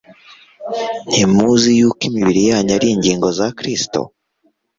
[1.09, 4.01] ntimuzi yuko imibiri yanyu ari ingingo za kristo